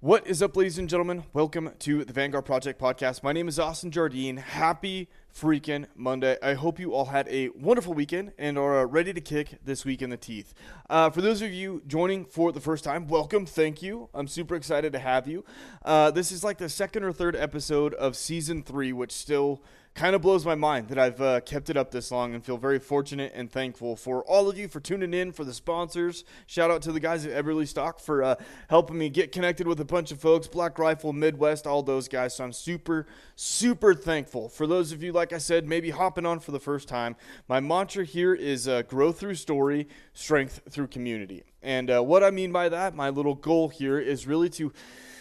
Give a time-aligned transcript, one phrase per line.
[0.00, 1.24] What is up, ladies and gentlemen?
[1.32, 3.24] Welcome to the Vanguard Project podcast.
[3.24, 4.36] My name is Austin Jardine.
[4.36, 6.36] Happy freaking Monday.
[6.40, 9.84] I hope you all had a wonderful weekend and are uh, ready to kick this
[9.84, 10.54] week in the teeth.
[10.88, 13.44] Uh, for those of you joining for the first time, welcome.
[13.44, 14.08] Thank you.
[14.14, 15.44] I'm super excited to have you.
[15.84, 19.64] Uh, this is like the second or third episode of season three, which still
[19.98, 22.56] kind of blows my mind that I've uh, kept it up this long and feel
[22.56, 26.22] very fortunate and thankful for all of you for tuning in, for the sponsors.
[26.46, 28.36] Shout out to the guys at Eberlestock for uh,
[28.70, 32.36] helping me get connected with a bunch of folks, Black Rifle, Midwest, all those guys.
[32.36, 34.48] So I'm super, super thankful.
[34.48, 37.16] For those of you, like I said, maybe hopping on for the first time,
[37.48, 41.42] my mantra here is uh, grow through story, strength through community.
[41.60, 44.72] And uh, what I mean by that, my little goal here is really to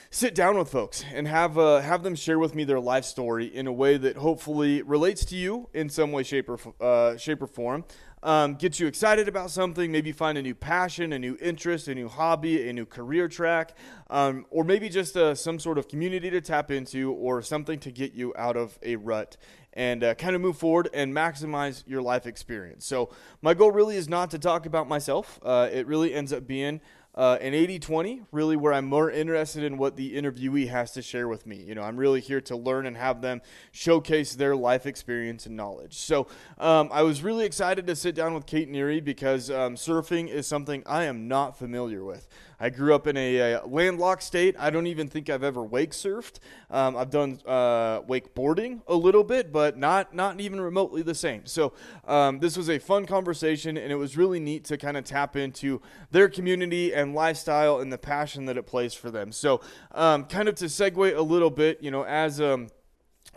[0.09, 3.45] sit down with folks and have uh, have them share with me their life story
[3.45, 7.41] in a way that hopefully relates to you in some way, shape, or uh, shape
[7.41, 7.85] or form.
[8.23, 11.93] Um, get you excited about something, maybe find a new passion, a new interest, a
[11.93, 13.77] new hobby, a new career track,
[14.09, 17.91] um, or maybe just uh, some sort of community to tap into or something to
[17.91, 19.37] get you out of a rut
[19.73, 22.85] and uh, kind of move forward and maximize your life experience.
[22.85, 23.11] So,
[23.43, 25.39] my goal really is not to talk about myself.
[25.43, 26.81] Uh, it really ends up being
[27.17, 31.01] uh, an 80 20, really where I'm more interested in what the interviewee has to
[31.01, 31.57] share with me.
[31.57, 35.57] You know, I'm really here to learn and have them showcase their life experience and
[35.57, 35.97] knowledge.
[35.97, 36.27] So
[36.59, 40.45] um, I was really excited to sit down with Kate Neary because um, surfing is
[40.45, 42.27] something I am not familiar with.
[42.59, 44.55] I grew up in a, a landlocked state.
[44.57, 46.39] I don't even think I've ever wake surfed.
[46.69, 51.45] Um, I've done uh, wakeboarding a little bit, but not not even remotely the same.
[51.45, 51.73] So
[52.07, 55.35] um, this was a fun conversation, and it was really neat to kind of tap
[55.35, 59.31] into their community and lifestyle and the passion that it plays for them.
[59.31, 62.69] So um, kind of to segue a little bit, you know, as um,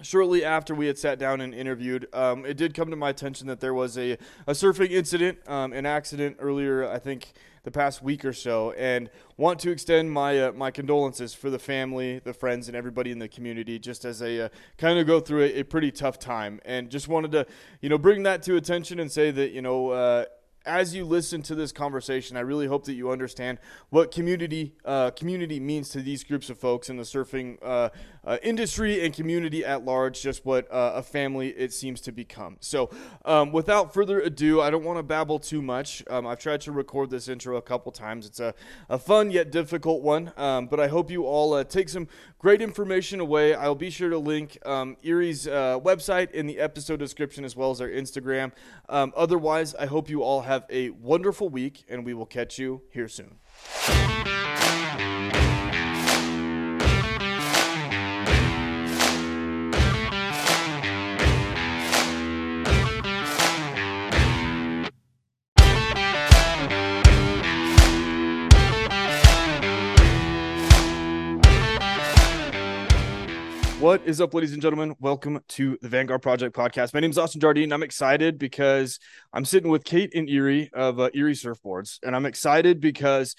[0.03, 3.47] shortly after we had sat down and interviewed, um, it did come to my attention
[3.49, 4.13] that there was a,
[4.47, 9.11] a surfing incident, um, an accident earlier, I think the past week or so, and
[9.37, 13.19] want to extend my uh, my condolences for the family, the friends, and everybody in
[13.19, 13.79] the community.
[13.79, 17.09] Just as they uh, kind of go through a, a, pretty tough time, and just
[17.09, 17.47] wanted to
[17.81, 19.91] you know bring that to attention and say that you know.
[19.91, 20.25] Uh,
[20.71, 23.59] as you listen to this conversation, I really hope that you understand
[23.91, 27.89] what community uh, community means to these groups of folks in the surfing uh,
[28.25, 30.23] uh, industry and community at large.
[30.23, 32.57] Just what uh, a family it seems to become.
[32.61, 32.91] So,
[33.25, 36.05] um, without further ado, I don't want to babble too much.
[36.09, 38.27] Um, I've tried to record this intro a couple times.
[38.27, 38.55] It's a,
[38.89, 42.07] a fun yet difficult one, um, but I hope you all uh, take some
[42.41, 43.55] great information away.
[43.55, 47.71] I'll be sure to link um, Erie's uh, website in the episode description as well
[47.71, 48.53] as our Instagram.
[48.89, 52.83] Um, otherwise, I hope you all have a wonderful week, and we will catch you
[52.91, 53.37] here soon.
[73.81, 74.95] What is up, ladies and gentlemen?
[75.01, 76.93] Welcome to the Vanguard Project podcast.
[76.93, 77.73] My name is Austin Jardine.
[77.73, 78.99] I'm excited because
[79.33, 83.35] I'm sitting with Kate and Erie of uh, Erie Surfboards, and I'm excited because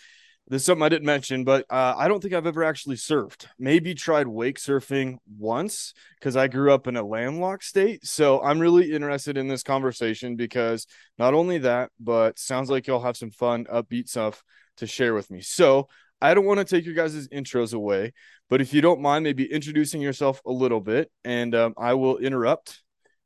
[0.48, 3.46] this is something I didn't mention, but uh, I don't think I've ever actually surfed.
[3.60, 8.04] Maybe tried wake surfing once because I grew up in a landlocked state.
[8.04, 10.88] So I'm really interested in this conversation because
[11.20, 14.44] not only that, but sounds like y'all have some fun, upbeat stuff
[14.78, 15.42] to share with me.
[15.42, 15.88] So
[16.22, 18.14] I don't want to take your guys' intros away,
[18.50, 22.18] but if you don't mind, maybe introducing yourself a little bit, and um, I will
[22.18, 22.82] interrupt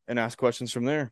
[0.08, 1.12] and ask questions from there.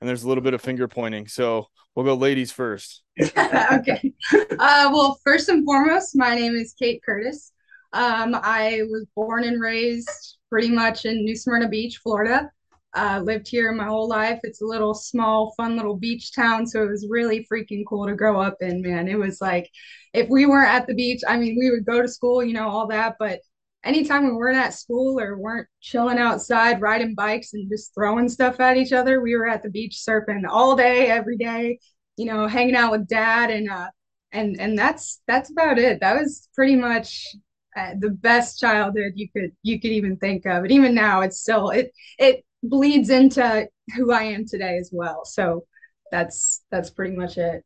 [0.00, 3.02] And there's a little bit of finger pointing, so we'll go ladies first.
[3.22, 4.12] okay.
[4.32, 7.52] Uh, well, first and foremost, my name is Kate Curtis.
[7.92, 12.50] Um, I was born and raised pretty much in New Smyrna Beach, Florida.
[12.96, 14.40] Uh, lived here my whole life.
[14.42, 16.66] It's a little small, fun little beach town.
[16.66, 19.06] So it was really freaking cool to grow up in, man.
[19.06, 19.70] It was like,
[20.14, 22.68] if we weren't at the beach, I mean, we would go to school, you know,
[22.68, 23.16] all that.
[23.18, 23.40] But
[23.84, 28.60] anytime we weren't at school or weren't chilling outside, riding bikes and just throwing stuff
[28.60, 31.78] at each other, we were at the beach surfing all day, every day,
[32.16, 33.50] you know, hanging out with dad.
[33.50, 33.90] And, uh,
[34.32, 36.00] and, and that's, that's about it.
[36.00, 37.36] That was pretty much
[37.76, 41.38] uh, the best childhood you could you could even think of and even now it's
[41.40, 45.24] still it it bleeds into who I am today as well.
[45.24, 45.64] So
[46.10, 47.64] that's that's pretty much it.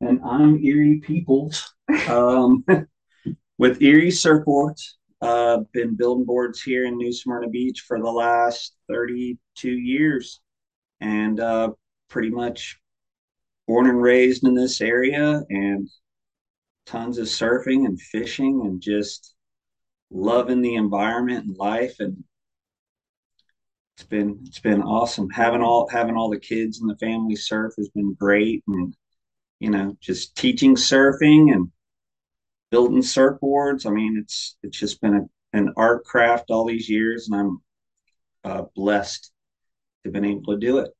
[0.00, 1.74] And I'm Erie Peoples
[2.08, 2.64] um,
[3.58, 4.82] with Erie Surfboards.
[5.20, 10.40] Uh, been building boards here in New Smyrna Beach for the last 32 years,
[11.02, 11.70] and uh,
[12.08, 12.80] pretty much
[13.68, 15.86] born and raised in this area, and
[16.86, 19.34] tons of surfing and fishing, and just
[20.10, 22.24] loving the environment and life, and
[24.00, 27.74] it's been it's been awesome having all having all the kids and the family surf
[27.76, 28.96] has been great and
[29.58, 31.70] you know just teaching surfing and
[32.70, 33.86] building surfboards.
[33.86, 37.62] I mean, it's it's just been a, an art craft all these years, and I'm
[38.44, 39.32] uh, blessed
[40.02, 40.90] to have been able to do it.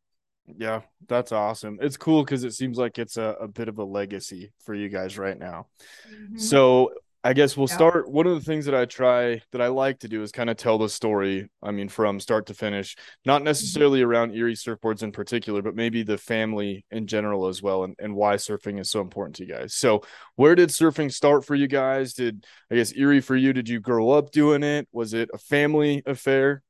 [0.47, 1.79] Yeah, that's awesome.
[1.81, 4.89] It's cool because it seems like it's a, a bit of a legacy for you
[4.89, 5.69] guys right now.
[6.13, 6.39] Mm-hmm.
[6.39, 7.75] So I guess we'll yeah.
[7.75, 8.11] start.
[8.11, 10.57] One of the things that I try that I like to do is kind of
[10.57, 11.51] tell the story.
[11.63, 12.97] I mean, from start to finish,
[13.27, 13.45] not mm-hmm.
[13.45, 17.95] necessarily around Erie surfboards in particular, but maybe the family in general as well, and,
[17.99, 19.75] and why surfing is so important to you guys.
[19.75, 20.03] So,
[20.37, 22.15] where did surfing start for you guys?
[22.15, 23.53] Did I guess Erie for you?
[23.53, 24.89] Did you grow up doing it?
[24.91, 26.63] Was it a family affair?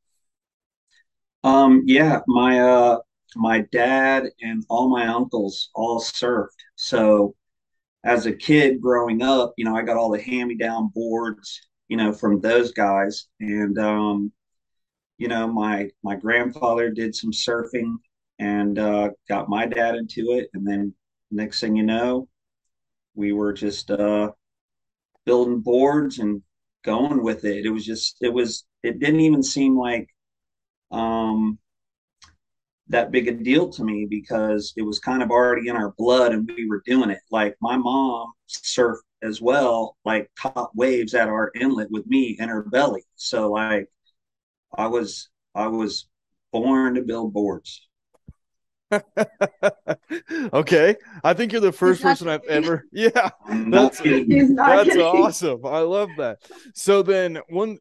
[1.45, 2.99] Um, yeah, my uh,
[3.37, 7.37] my dad and all my uncles all surfed, so
[8.05, 11.61] as a kid growing up, you know, I got all the hand me down boards,
[11.89, 13.27] you know, from those guys.
[13.41, 14.33] And, um,
[15.19, 17.97] you know, my, my grandfather did some surfing
[18.39, 20.49] and, uh, got my dad into it.
[20.55, 20.95] And then
[21.31, 22.29] next thing you know,
[23.15, 24.33] we were just, uh,
[25.27, 26.43] building boards and
[26.85, 27.67] going with it.
[27.67, 30.09] It was just, it was, it didn't even seem like,
[30.91, 31.59] um,
[32.91, 36.33] that big a deal to me because it was kind of already in our blood
[36.33, 37.21] and we were doing it.
[37.31, 42.49] Like my mom surfed as well, like caught waves at our inlet with me in
[42.49, 43.05] her belly.
[43.15, 43.89] So like
[44.77, 46.09] I was I was
[46.53, 47.87] born to build boards.
[50.53, 50.97] okay.
[51.23, 53.31] I think you're the first person I've ever yeah.
[53.49, 55.65] That's, that's awesome.
[55.65, 56.39] I love that.
[56.75, 57.79] So then one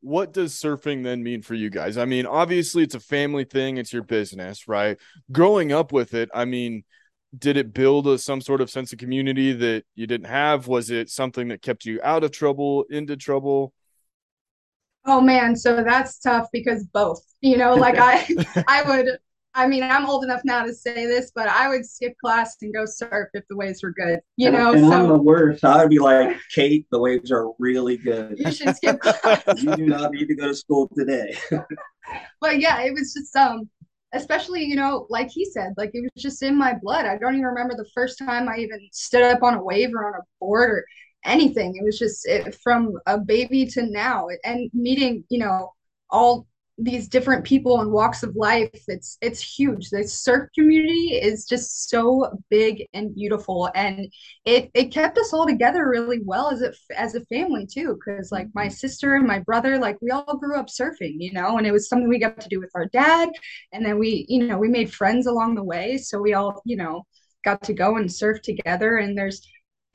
[0.00, 1.96] what does surfing then mean for you guys?
[1.96, 4.98] I mean, obviously it's a family thing, it's your business, right?
[5.32, 6.84] Growing up with it, I mean,
[7.36, 10.66] did it build a, some sort of sense of community that you didn't have?
[10.66, 13.72] Was it something that kept you out of trouble, into trouble?
[15.04, 17.22] Oh man, so that's tough because both.
[17.40, 18.26] You know, like I
[18.66, 19.18] I would
[19.58, 22.72] I mean, I'm old enough now to say this, but I would skip class and
[22.72, 24.20] go surf if the waves were good.
[24.36, 25.64] You know, and so I'm the worst.
[25.64, 28.38] I'd be like, Kate, the waves are really good.
[28.38, 29.42] You should skip class.
[29.56, 31.36] you do not need to go to school today.
[32.40, 33.68] but yeah, it was just um,
[34.12, 37.04] especially you know, like he said, like it was just in my blood.
[37.06, 40.06] I don't even remember the first time I even stood up on a wave or
[40.06, 40.84] on a board or
[41.24, 41.74] anything.
[41.74, 45.72] It was just it, from a baby to now, and meeting you know
[46.10, 46.46] all
[46.78, 49.90] these different people and walks of life it's it's huge.
[49.90, 54.06] The surf community is just so big and beautiful and
[54.44, 58.30] it it kept us all together really well as a as a family too because
[58.30, 58.72] like my mm-hmm.
[58.72, 61.88] sister and my brother like we all grew up surfing you know and it was
[61.88, 63.28] something we got to do with our dad
[63.72, 66.76] and then we you know we made friends along the way so we all you
[66.76, 67.04] know
[67.44, 69.42] got to go and surf together and there's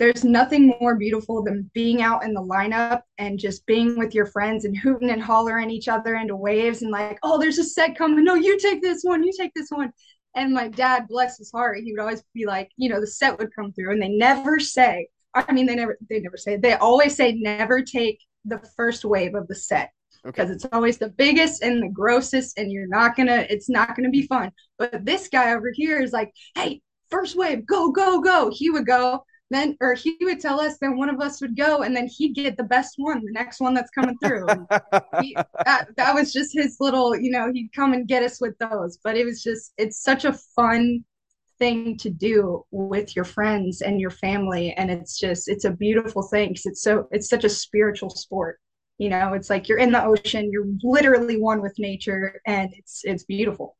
[0.04, 4.26] there's nothing more beautiful than being out in the lineup and just being with your
[4.26, 7.98] friends and hooting and hollering each other into waves and like, oh, there's a set
[7.98, 8.22] coming.
[8.26, 9.94] No, you take this one, you take this one.
[10.36, 13.40] And my dad, bless his heart, he would always be like, you know, the set
[13.40, 16.74] would come through and they never say, I mean, they never, they never say, they
[16.74, 19.92] always say, never take the first wave of the set
[20.26, 20.54] because okay.
[20.54, 24.28] it's always the biggest and the grossest and you're not gonna, it's not gonna be
[24.28, 24.52] fun.
[24.78, 28.52] But this guy over here is like, hey, first wave, go, go, go.
[28.54, 29.24] He would go,
[29.54, 32.34] then or he would tell us then one of us would go and then he'd
[32.34, 34.48] get the best one the next one that's coming through.
[35.22, 35.36] He,
[35.66, 39.00] that, that was just his little you know he'd come and get us with those.
[39.04, 41.04] But it was just it's such a fun
[41.60, 44.74] thing to do with your friends and your family.
[44.74, 48.60] And it's just it's a beautiful thing because it's so it's such a spiritual sport.
[48.98, 53.02] You know it's like you're in the ocean you're literally one with nature and it's
[53.04, 53.76] it's beautiful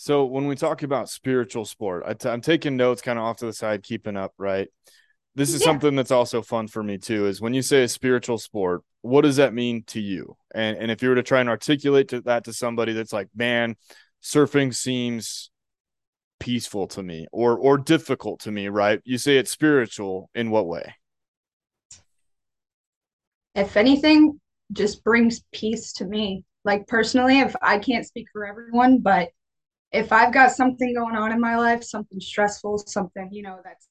[0.00, 3.36] so when we talk about spiritual sport, i t- I'm taking notes kind of off
[3.36, 4.66] to the side, keeping up, right?
[5.34, 5.66] This is yeah.
[5.66, 7.26] something that's also fun for me too.
[7.26, 10.38] Is when you say a spiritual sport, what does that mean to you?
[10.54, 13.28] And and if you were to try and articulate to that to somebody that's like,
[13.34, 13.76] man,
[14.22, 15.50] surfing seems
[16.38, 19.02] peaceful to me or or difficult to me, right?
[19.04, 20.94] You say it's spiritual in what way?
[23.54, 24.40] If anything,
[24.72, 26.42] just brings peace to me.
[26.64, 29.28] Like personally, if I can't speak for everyone, but
[29.92, 33.86] if I've got something going on in my life, something stressful, something, you know, that's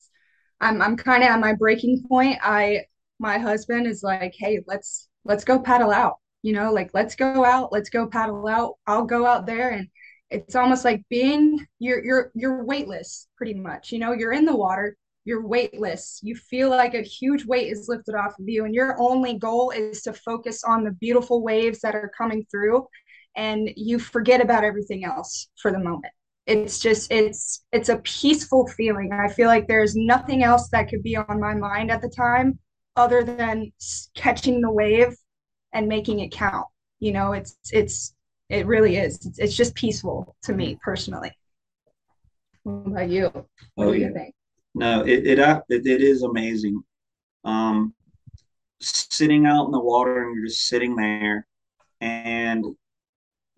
[0.61, 2.37] I'm I'm kind of at my breaking point.
[2.41, 2.85] I
[3.19, 7.43] my husband is like, "Hey, let's let's go paddle out." You know, like let's go
[7.45, 8.75] out, let's go paddle out.
[8.87, 9.87] I'll go out there and
[10.29, 13.91] it's almost like being you're you're you're weightless pretty much.
[13.91, 16.19] You know, you're in the water, you're weightless.
[16.23, 19.71] You feel like a huge weight is lifted off of you and your only goal
[19.71, 22.87] is to focus on the beautiful waves that are coming through
[23.35, 26.13] and you forget about everything else for the moment.
[26.45, 29.11] It's just it's it's a peaceful feeling.
[29.13, 32.57] I feel like there's nothing else that could be on my mind at the time
[32.95, 33.71] other than
[34.15, 35.15] catching the wave
[35.73, 36.65] and making it count.
[36.99, 38.15] You know it's it's
[38.49, 39.23] it really is.
[39.25, 41.31] It's, it's just peaceful to me personally.
[42.63, 43.29] What about you?
[43.75, 44.13] What oh, do you yeah.
[44.13, 44.35] think?
[44.73, 46.81] No it, it it it is amazing.
[47.43, 47.93] Um,
[48.81, 51.45] sitting out in the water and you're just sitting there
[52.01, 52.65] and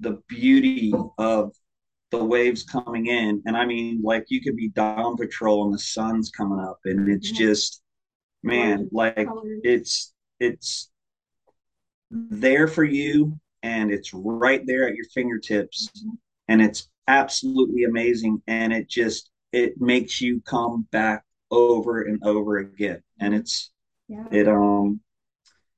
[0.02, 1.54] the beauty of
[2.12, 3.42] the waves coming in.
[3.46, 7.08] And I mean, like you could be dawn patrol and the sun's coming up and
[7.08, 7.82] it's just,
[8.44, 9.28] man, like
[9.64, 10.90] it's, it's
[12.12, 16.16] there for you and it's right there at your fingertips mm-hmm.
[16.50, 22.58] and it's absolutely amazing and it just it makes you come back over and over
[22.58, 23.72] again and it's
[24.08, 24.26] yeah.
[24.32, 25.00] it um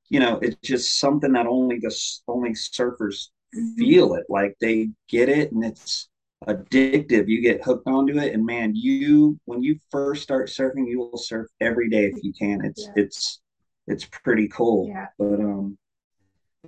[0.09, 1.93] you know it's just something that only the
[2.27, 3.29] only surfers.
[3.77, 6.09] Feel it like they get it and it's
[6.47, 10.99] addictive you get hooked onto it and man you when you first start surfing you
[10.99, 13.03] will surf every day if you can it's yeah.
[13.03, 13.41] it's
[13.87, 15.07] it's pretty cool yeah.
[15.17, 15.77] but um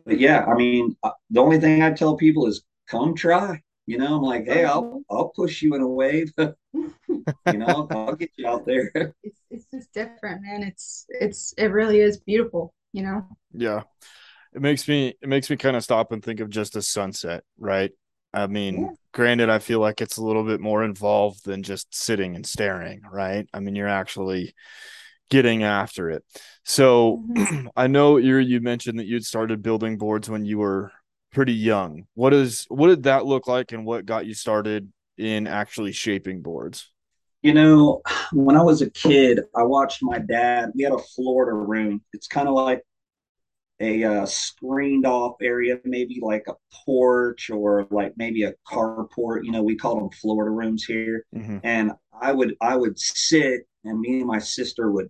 [0.04, 3.62] but yeah, I mean, uh, the only thing I tell people is come try.
[3.86, 6.32] You know, I'm like, hey, I'll I'll push you in a wave.
[6.38, 6.54] you
[7.46, 8.92] know, I'll get you out there.
[9.24, 10.64] It's it's just different, man.
[10.64, 12.74] It's it's it really is beautiful.
[12.94, 13.28] You know.
[13.54, 13.84] Yeah,
[14.56, 17.44] it makes me it makes me kind of stop and think of just a sunset,
[17.60, 17.92] right?
[18.34, 18.90] I mean, yeah.
[19.14, 23.02] granted, I feel like it's a little bit more involved than just sitting and staring,
[23.10, 23.48] right?
[23.54, 24.54] I mean, you're actually
[25.30, 26.24] getting after it.
[26.64, 27.68] So mm-hmm.
[27.76, 30.92] I know you you mentioned that you'd started building boards when you were
[31.34, 32.08] pretty young.
[32.14, 36.42] What is what did that look like and what got you started in actually shaping
[36.42, 36.90] boards?
[37.42, 40.72] You know, when I was a kid, I watched my dad.
[40.76, 42.02] We had a Florida room.
[42.14, 42.84] It's kind of like
[43.80, 46.56] a uh, screened off area, maybe like a
[46.86, 49.44] porch or like maybe a carport.
[49.44, 51.26] You know, we call them Florida rooms here.
[51.36, 51.58] Mm-hmm.
[51.64, 55.10] And I would I would sit and me and my sister would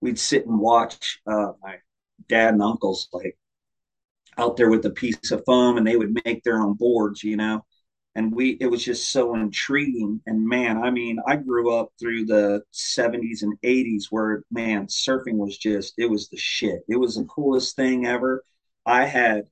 [0.00, 1.76] we'd sit and watch uh, my
[2.28, 3.36] dad and uncles like
[4.38, 7.36] out there with a piece of foam and they would make their own boards you
[7.36, 7.64] know
[8.14, 12.24] and we it was just so intriguing and man i mean i grew up through
[12.24, 17.16] the 70s and 80s where man surfing was just it was the shit it was
[17.16, 18.44] the coolest thing ever
[18.86, 19.44] i had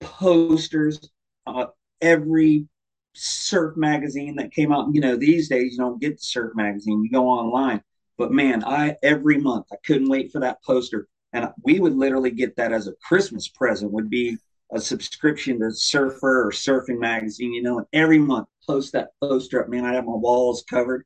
[0.00, 1.10] posters
[1.46, 1.66] uh,
[2.00, 2.66] every
[3.14, 4.88] surf magazine that came out.
[4.92, 7.82] You know, these days you don't get the surf magazine, you go online.
[8.18, 11.08] But man, I every month I couldn't wait for that poster.
[11.32, 14.36] And we would literally get that as a Christmas present, would be
[14.72, 19.62] a subscription to Surfer or Surfing Magazine, you know, and every month post that poster
[19.62, 19.68] up.
[19.68, 21.04] Man, I have my walls covered.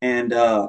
[0.00, 0.68] And uh,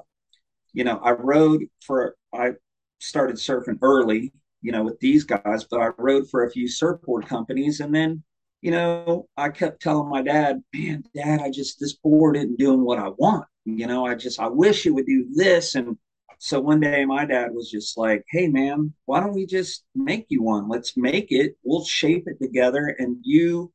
[0.73, 2.51] you know, I rode for I
[2.99, 7.27] started surfing early, you know, with these guys, but I rode for a few surfboard
[7.27, 8.23] companies and then
[8.61, 12.81] you know, I kept telling my dad, man, dad, I just, this board isn't doing
[12.81, 13.45] what I want.
[13.65, 15.75] You know, I just, I wish it would do this.
[15.75, 15.97] And
[16.43, 20.25] so one day my dad was just like, hey, man, why don't we just make
[20.29, 20.67] you one?
[20.67, 21.55] Let's make it.
[21.63, 23.71] We'll shape it together and you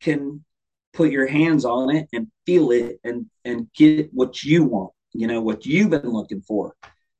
[0.00, 0.44] can
[0.92, 5.26] put your hands on it and feel it and, and get what you want, you
[5.26, 6.76] know, what you've been looking for.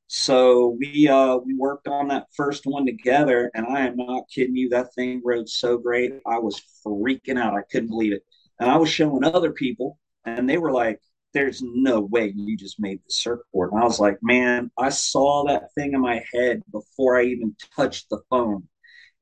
[0.07, 4.57] So we uh, we worked on that first one together, and I am not kidding
[4.57, 4.69] you.
[4.69, 6.13] That thing rode so great.
[6.27, 7.55] I was freaking out.
[7.55, 8.23] I couldn't believe it.
[8.61, 11.01] And I was showing other people, and they were like,
[11.33, 15.45] "There's no way you just made the surfboard." And I was like, "Man, I saw
[15.47, 18.69] that thing in my head before I even touched the foam."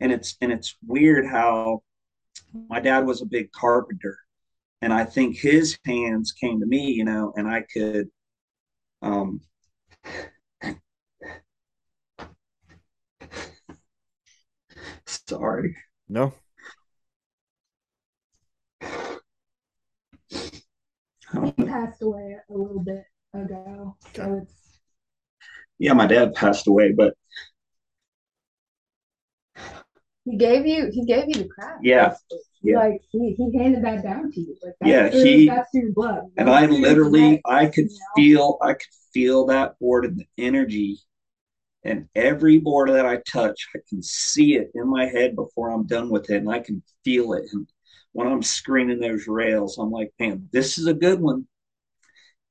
[0.00, 1.82] And it's and it's weird how
[2.68, 4.18] my dad was a big carpenter,
[4.82, 8.10] and I think his hands came to me, you know, and I could.
[9.02, 9.40] Um,
[15.06, 15.76] Sorry.
[16.08, 16.34] No.
[21.32, 23.04] He um, passed away a little bit
[23.34, 24.80] ago, so it's.
[25.78, 27.14] Yeah, my dad passed away, but
[30.24, 31.80] he gave you he gave you the craft.
[31.82, 32.14] Yeah.
[32.62, 32.78] yeah.
[32.78, 34.56] Like he, he handed that down to you.
[34.62, 36.24] Like yeah, through, he that's through blood.
[36.36, 38.16] And I literally I could you know?
[38.16, 40.98] feel I could feel that board and the energy
[41.84, 45.86] and every board that I touch, I can see it in my head before I'm
[45.86, 47.44] done with it, and I can feel it.
[47.52, 47.68] And
[48.18, 51.46] when I'm screening those rails, I'm like, man, this is a good one.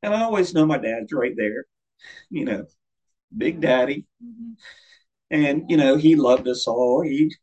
[0.01, 1.65] And I always know my dad's right there,
[2.29, 2.65] you know,
[3.37, 4.05] Big Daddy.
[4.23, 4.53] Mm-hmm.
[5.29, 7.01] And you know, he loved us all.
[7.01, 7.35] He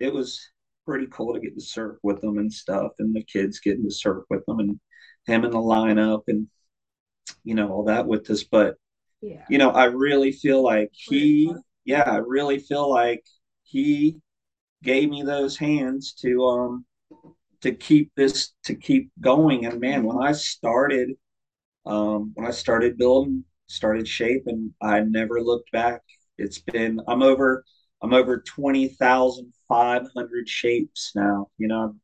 [0.00, 0.40] it was
[0.86, 3.90] pretty cool to get to surf with them and stuff, and the kids getting to
[3.90, 4.80] surf with them, and
[5.26, 6.46] him in the lineup, and
[7.44, 8.42] you know all that with us.
[8.42, 8.76] But
[9.20, 9.44] yeah.
[9.50, 11.52] you know, I really feel like he,
[11.84, 13.22] yeah, I really feel like
[13.64, 14.16] he
[14.82, 16.86] gave me those hands to um
[17.62, 19.66] to keep this to keep going.
[19.66, 21.10] And man, when I started,
[21.86, 26.02] um, when I started building, started shaping, I never looked back.
[26.38, 27.64] It's been I'm over
[28.02, 31.48] I'm over twenty thousand five hundred shapes now.
[31.58, 31.96] You know,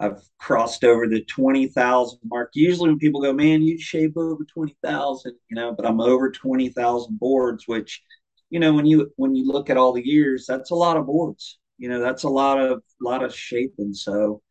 [0.00, 2.50] I've crossed over the 20,000 mark.
[2.54, 7.18] Usually when people go, man, you shape over 20,000, you know, but I'm over 20,000
[7.18, 8.02] boards, which,
[8.50, 11.06] you know, when you, when you look at all the years, that's a lot of
[11.06, 13.94] boards, you know, that's a lot of, lot of shaping.
[13.94, 14.42] So,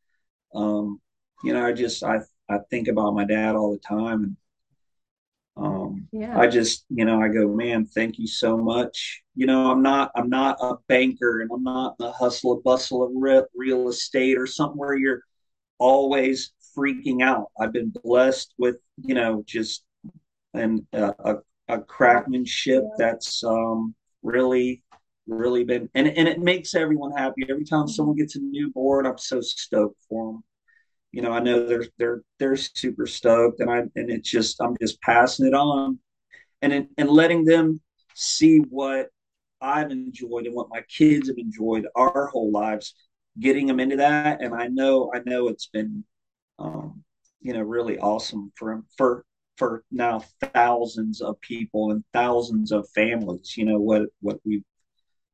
[0.54, 1.02] um,
[1.44, 2.20] you know, I just, I,
[2.50, 4.38] I think about my dad all the time and,
[5.56, 6.38] um, yeah.
[6.38, 9.22] I just, you know, I go, man, thank you so much.
[9.36, 13.04] You know, I'm not, I'm not a banker and I'm not the hustle and bustle
[13.04, 15.22] of re- real estate or something where you're
[15.78, 17.52] always freaking out.
[17.60, 19.84] I've been blessed with, you know, just
[20.56, 21.36] and uh, a,
[21.68, 23.94] a craftsmanship that's um,
[24.24, 24.82] really,
[25.28, 27.46] really been, and, and it makes everyone happy.
[27.50, 30.44] Every time someone gets a new board, I'm so stoked for them.
[31.12, 34.76] You know, I know they're they're they're super stoked, and I and it's just I'm
[34.82, 36.00] just passing it on,
[36.62, 37.82] and it, and letting them
[38.16, 39.10] see what
[39.62, 42.94] I've enjoyed and what my kids have enjoyed our whole lives
[43.40, 44.42] getting them into that.
[44.42, 46.04] And I know, I know it's been,
[46.60, 47.04] um,
[47.42, 49.26] you know, really awesome for for
[49.58, 53.56] for now thousands of people and thousands of families.
[53.58, 54.64] You know what what we've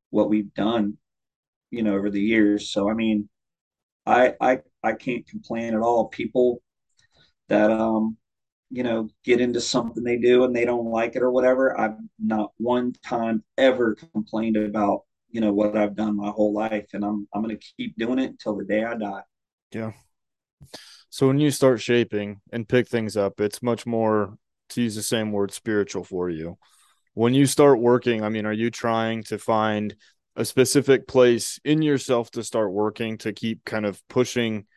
[0.09, 0.97] what we've done,
[1.71, 2.69] you know, over the years.
[2.71, 3.29] So I mean,
[4.05, 6.07] I I I can't complain at all.
[6.09, 6.61] People
[7.49, 8.17] that um
[8.69, 11.95] you know get into something they do and they don't like it or whatever i've
[12.19, 15.01] not one time ever complained about
[15.31, 18.19] you know what I've done my whole life, and I'm I'm going to keep doing
[18.19, 19.21] it until the day I die.
[19.71, 19.91] Yeah.
[21.09, 24.37] So when you start shaping and pick things up, it's much more
[24.69, 26.57] to use the same word spiritual for you.
[27.19, 29.93] When you start working, I mean, are you trying to find
[30.37, 34.67] a specific place in yourself to start working to keep kind of pushing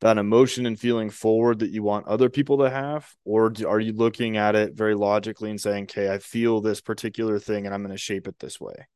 [0.00, 3.80] that emotion and feeling forward that you want other people to have or do, are
[3.80, 7.74] you looking at it very logically and saying okay i feel this particular thing and
[7.74, 8.86] i'm going to shape it this way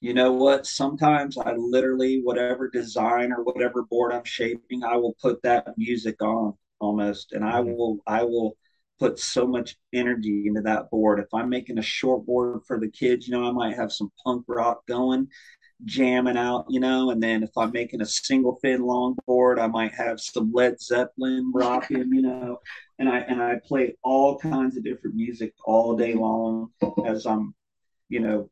[0.00, 0.66] you know what?
[0.66, 6.20] Sometimes I literally, whatever design or whatever board I'm shaping, I will put that music
[6.20, 7.72] on almost, and I mm-hmm.
[7.72, 8.58] will, I will
[8.98, 11.20] put so much energy into that board.
[11.20, 14.10] If I'm making a short board for the kids, you know, I might have some
[14.24, 15.28] punk rock going,
[15.84, 19.66] jamming out, you know, and then if I'm making a single fin long board, I
[19.66, 22.58] might have some Led Zeppelin rocking, you know,
[22.98, 26.70] and I and I play all kinds of different music all day long
[27.06, 27.54] as I'm,
[28.08, 28.50] you know,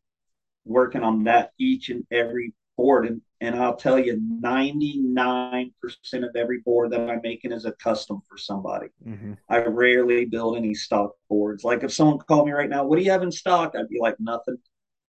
[0.64, 3.06] working on that each and every board.
[3.06, 5.70] And, and I'll tell you, 99%
[6.14, 8.88] of every board that I'm making is a custom for somebody.
[9.06, 9.34] Mm-hmm.
[9.50, 11.62] I rarely build any stock boards.
[11.62, 13.74] Like if someone called me right now, what do you have in stock?
[13.76, 14.56] I'd be like, nothing.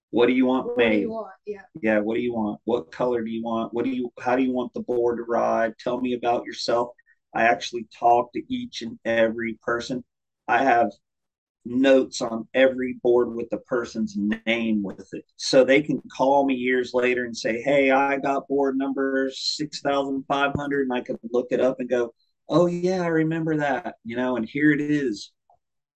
[0.09, 1.01] What do you want what made?
[1.01, 1.33] You want?
[1.45, 1.61] Yeah.
[1.81, 1.99] Yeah.
[1.99, 2.59] What do you want?
[2.65, 3.73] What color do you want?
[3.73, 5.73] What do you, how do you want the board to ride?
[5.79, 6.89] Tell me about yourself.
[7.33, 10.03] I actually talk to each and every person.
[10.49, 10.91] I have
[11.69, 15.25] notes on every board with the person's name with it.
[15.37, 20.81] So they can call me years later and say, Hey, I got board number 6,500.
[20.87, 22.13] And I can look it up and go,
[22.49, 25.31] Oh, yeah, I remember that, you know, and here it is.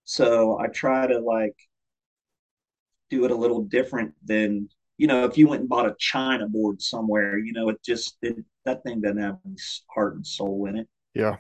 [0.04, 1.56] So I try to like
[3.10, 6.48] do it a little different than, you know, if you went and bought a China
[6.48, 9.56] board somewhere, you know, it just, it, that thing doesn't have any
[9.94, 10.88] heart and soul in it.
[11.14, 11.38] Yeah.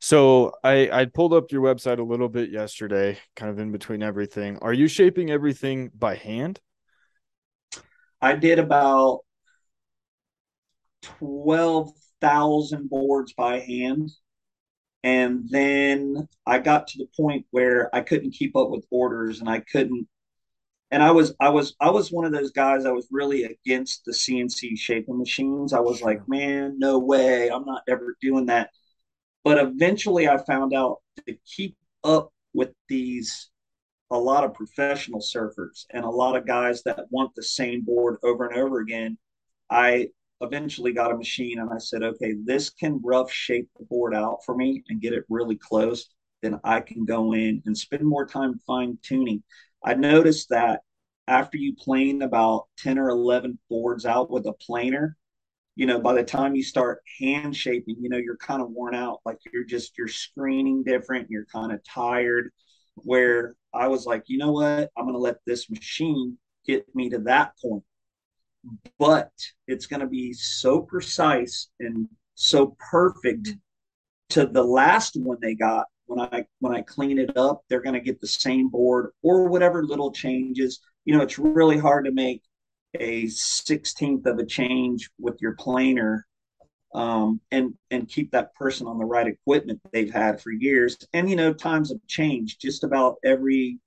[0.00, 4.02] So I I pulled up your website a little bit yesterday, kind of in between
[4.02, 4.58] everything.
[4.58, 6.60] Are you shaping everything by hand?
[8.20, 9.20] I did about
[11.02, 14.10] twelve thousand boards by hand,
[15.02, 19.48] and then I got to the point where I couldn't keep up with orders, and
[19.48, 20.08] I couldn't.
[20.90, 22.86] And I was I was I was one of those guys.
[22.86, 25.72] I was really against the CNC shaping machines.
[25.72, 28.70] I was like, man, no way, I'm not ever doing that
[29.44, 33.50] but eventually, I found out to keep up with these
[34.10, 38.16] a lot of professional surfers and a lot of guys that want the same board
[38.22, 39.18] over and over again.
[39.70, 40.08] I
[40.40, 44.38] eventually got a machine and I said, okay, this can rough shape the board out
[44.46, 46.08] for me and get it really close.
[46.42, 49.42] Then I can go in and spend more time fine tuning.
[49.84, 50.80] I noticed that
[51.26, 55.16] after you plane about 10 or 11 boards out with a planer,
[55.78, 58.96] you know, by the time you start hand shaping, you know, you're kind of worn
[58.96, 59.20] out.
[59.24, 61.30] Like you're just, you're screening different.
[61.30, 62.50] You're kind of tired.
[62.96, 64.90] Where I was like, you know what?
[64.96, 66.36] I'm going to let this machine
[66.66, 67.84] get me to that point.
[68.98, 69.30] But
[69.68, 73.58] it's going to be so precise and so perfect mm-hmm.
[74.30, 77.94] to the last one they got when I when I clean it up, they're going
[77.94, 80.80] to get the same board or whatever little changes.
[81.04, 82.42] You know, it's really hard to make
[82.98, 86.26] a 16th of a change with your planer
[86.94, 90.96] um, and and keep that person on the right equipment they've had for years.
[91.12, 92.60] And you know, times have changed.
[92.60, 93.78] Just about every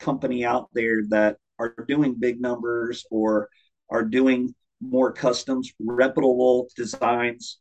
[0.00, 3.48] company out there that are doing big numbers or
[3.90, 7.60] are doing more customs, reputable designs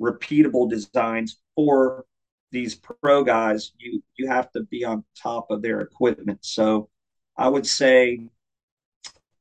[0.00, 2.04] repeatable designs for
[2.50, 6.38] these pro guys, you you have to be on top of their equipment.
[6.42, 6.88] So
[7.36, 8.28] I would say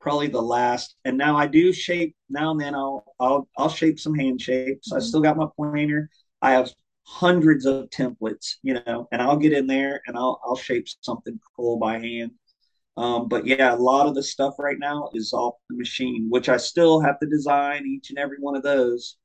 [0.03, 0.95] probably the last.
[1.05, 2.75] And now I do shape now and then.
[2.75, 4.89] I'll I'll I'll shape some hand shapes.
[4.89, 4.97] Mm-hmm.
[4.97, 6.09] I still got my planer.
[6.41, 6.69] I have
[7.05, 11.39] hundreds of templates, you know, and I'll get in there and I'll I'll shape something
[11.55, 12.31] cool by hand.
[12.97, 16.49] Um, but yeah, a lot of the stuff right now is off the machine, which
[16.49, 19.17] I still have to design each and every one of those.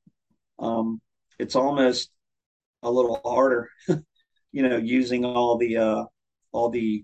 [0.57, 1.01] Um,
[1.37, 2.09] it's almost
[2.83, 6.05] a little harder, you know, using all the uh,
[6.53, 7.03] all the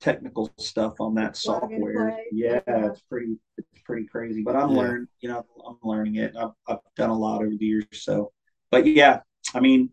[0.00, 2.18] technical stuff on that software.
[2.32, 4.42] Yeah, yeah, it's pretty it's pretty crazy.
[4.42, 4.76] But I'm yeah.
[4.76, 6.34] learning, you know, I'm learning it.
[6.36, 7.86] I've I've done a lot over the years.
[7.92, 8.32] So,
[8.70, 9.20] but yeah,
[9.54, 9.90] I mean,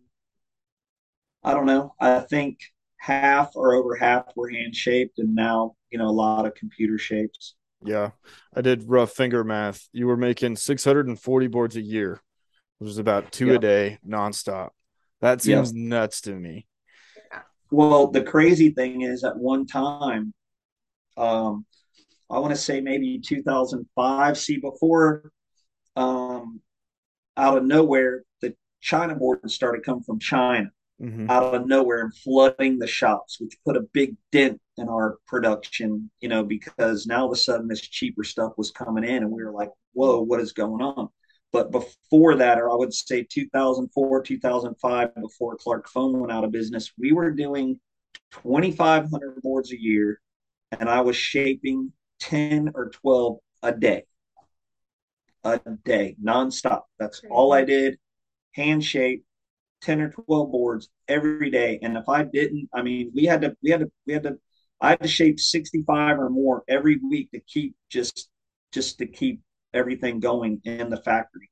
[1.44, 1.94] I don't know.
[2.00, 2.60] I think
[2.98, 6.98] half or over half were hand shaped, and now you know a lot of computer
[6.98, 7.56] shapes.
[7.86, 8.12] Yeah,
[8.56, 9.88] I did rough finger math.
[9.92, 12.22] You were making 640 boards a year,
[12.80, 13.56] which is about two yep.
[13.58, 14.70] a day, nonstop.
[15.20, 15.78] That seems yep.
[15.78, 16.68] nuts to me.
[17.74, 20.32] Well, the crazy thing is, at one time,
[21.18, 21.66] um,
[22.30, 24.38] I want to say maybe 2005.
[24.38, 25.32] See, before,
[25.96, 26.62] um,
[27.36, 30.70] out of nowhere, the China boards started coming from China
[31.02, 31.32] mm-hmm.
[31.32, 36.12] out of nowhere and flooding the shops, which put a big dent in our production.
[36.22, 39.32] You know, because now all of a sudden this cheaper stuff was coming in, and
[39.32, 41.10] we were like, "Whoa, what is going on?"
[41.54, 46.52] But before that, or I would say 2004, 2005, before Clark Foam went out of
[46.52, 47.80] business, we were doing
[48.32, 50.20] 2,500 boards a year,
[50.72, 54.06] and I was shaping 10 or 12 a day.
[55.44, 56.82] A day, nonstop.
[56.98, 58.00] That's all I did.
[58.54, 59.24] Hand shape,
[59.82, 61.78] 10 or 12 boards every day.
[61.84, 64.40] And if I didn't, I mean, we had to, we had to, we had to,
[64.82, 68.30] I had to shape 65 or more every week to keep just,
[68.72, 69.42] just to keep
[69.74, 71.50] everything going in the factory.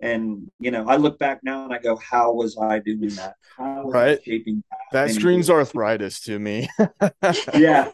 [0.00, 3.36] And you know, I look back now and I go, "How was I doing that?
[3.56, 4.22] How right?
[4.22, 5.06] shaping that?
[5.06, 6.68] That screams arthritis to me.
[7.54, 7.90] yeah,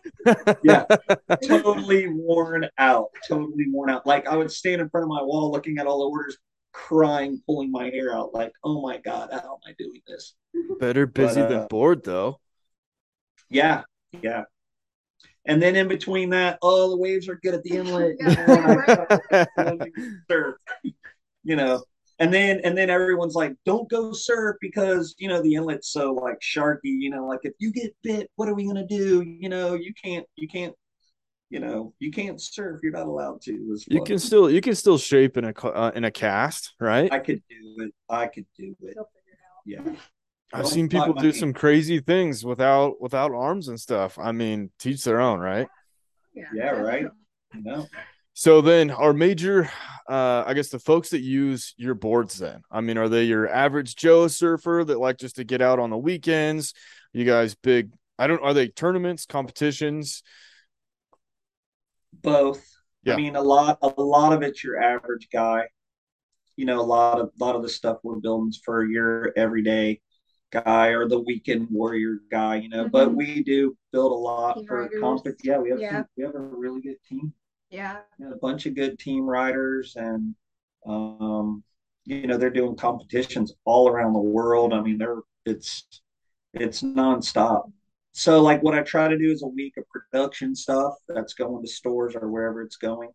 [0.65, 0.85] yeah,
[1.47, 4.05] totally worn out, totally worn out.
[4.05, 6.37] Like I would stand in front of my wall, looking at all the orders,
[6.73, 10.35] crying, pulling my hair out, like, "Oh my god, how am I doing this?"
[10.81, 12.41] Better busy but, uh, than bored, though.
[13.49, 13.83] Yeah,
[14.23, 14.45] yeah.
[15.45, 18.17] And then in between that, oh, the waves are good at the inlet.
[21.45, 21.83] you know,
[22.19, 26.13] and then and then everyone's like, don't go surf because you know the inlet's so
[26.13, 26.79] like sharky.
[26.85, 29.23] You know, like if you get bit, what are we gonna do?
[29.23, 30.75] You know, you can't you can't
[31.51, 32.81] you know you can't surf.
[32.83, 33.77] You're not allowed to.
[33.89, 37.13] You can still you can still shape in a uh, in a cast, right?
[37.13, 37.95] I could do it.
[38.09, 38.97] I could do it.
[39.67, 39.83] Yeah.
[40.53, 44.19] I've seen people do some crazy things without without arms and stuff.
[44.19, 45.67] I mean, teach their own, right?
[46.35, 47.07] Yeah, yeah right.
[47.55, 47.87] No.
[48.35, 49.71] So then, our major,
[50.09, 53.49] uh, I guess the folks that use your boards, then, I mean, are they your
[53.49, 56.73] average Joe surfer that like just to get out on the weekends?
[57.13, 57.91] You guys big?
[58.19, 58.43] I don't.
[58.43, 60.23] Are they tournaments, competitions?
[62.23, 62.67] Both.
[63.05, 63.15] Yeah.
[63.15, 65.65] I mean, a lot, a lot of it's your average guy.
[66.57, 70.01] You know, a lot of, a lot of the stuff we're building for your everyday
[70.53, 72.85] guy or the weekend warrior guy, you know.
[72.85, 72.93] Mm-hmm.
[72.93, 75.39] But we do build a lot team for competition.
[75.43, 75.91] Yeah, we have yeah.
[75.91, 77.33] Some, we have a really good team.
[77.71, 78.01] Yeah.
[78.21, 80.35] a bunch of good team riders and
[80.87, 81.65] um
[82.05, 84.75] you know they're doing competitions all around the world.
[84.75, 85.87] I mean they're it's
[86.53, 87.73] it's nonstop.
[88.13, 91.63] So like what I try to do is a week of production stuff that's going
[91.65, 93.09] to stores or wherever it's going.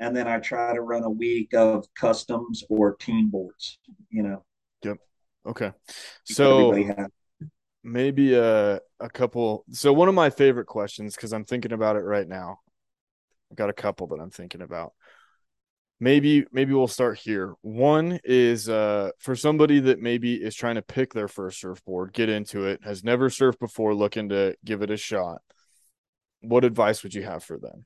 [0.00, 4.44] And then I try to run a week of customs or team boards, you know.
[5.46, 5.72] Okay.
[6.24, 6.72] So
[7.82, 9.64] maybe a a couple.
[9.72, 12.60] So one of my favorite questions, because I'm thinking about it right now.
[13.50, 14.92] I've got a couple that I'm thinking about.
[15.98, 17.54] Maybe maybe we'll start here.
[17.62, 22.28] One is uh for somebody that maybe is trying to pick their first surfboard, get
[22.28, 25.42] into it, has never surfed before, looking to give it a shot.
[26.40, 27.84] What advice would you have for them?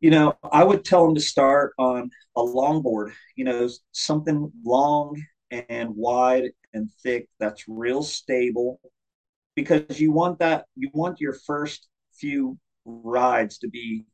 [0.00, 5.22] You know, I would tell them to start on a longboard, you know, something long
[5.50, 8.80] and wide and thick that's real stable
[9.56, 14.04] because you want that you want your first few rides to be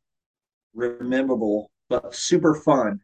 [0.75, 3.01] rememberable but super fun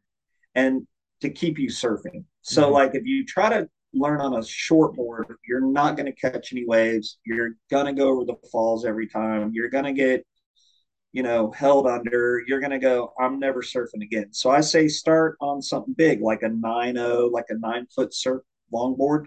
[0.54, 0.86] and
[1.20, 2.24] to keep you surfing.
[2.42, 2.72] So mm-hmm.
[2.72, 6.52] like if you try to learn on a short board you're not going to catch
[6.52, 7.18] any waves.
[7.24, 9.50] You're going to go over the falls every time.
[9.52, 10.26] You're going to get
[11.12, 14.88] you know held under you're going to go i'm never surfing again so i say
[14.88, 19.26] start on something big like a 9-0 like a nine foot surf longboard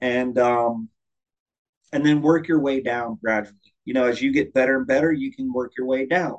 [0.00, 0.88] and um
[1.92, 5.12] and then work your way down gradually you know, as you get better and better,
[5.12, 6.36] you can work your way down.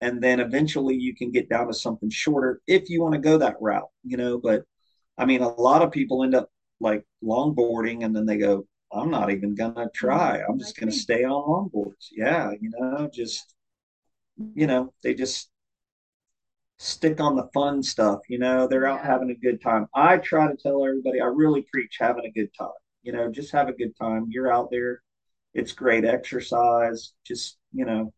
[0.00, 3.38] And then eventually you can get down to something shorter if you want to go
[3.38, 4.38] that route, you know.
[4.38, 4.62] But
[5.18, 6.50] I mean, a lot of people end up
[6.80, 10.40] like longboarding and then they go, I'm not even gonna try.
[10.48, 12.08] I'm just gonna stay on longboards.
[12.12, 13.54] Yeah, you know, just
[14.54, 15.50] you know, they just
[16.78, 18.20] stick on the fun stuff.
[18.28, 19.04] You know, they're out Yeah.
[19.04, 19.86] having a good time.
[19.94, 22.70] I try to tell everybody, I really preach having a good time.
[23.02, 24.26] You know, just have a good time.
[24.30, 25.02] You're out there.
[25.54, 27.12] It's great exercise.
[27.24, 28.12] Just, you know,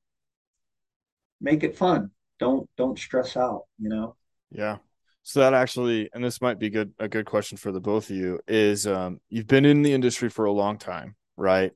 [1.40, 2.10] make it fun.
[2.38, 4.16] Don't don't stress out, you know.
[4.50, 4.78] Yeah.
[5.22, 8.16] So that actually, and this might be good a good question for the both of
[8.16, 11.72] you, is um, you've been in the industry for a long time, right?